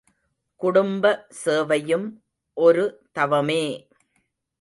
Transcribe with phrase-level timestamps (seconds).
[0.61, 2.07] குடும்ப சேவையும்
[2.57, 2.85] ஒரு
[3.11, 3.61] தவமே!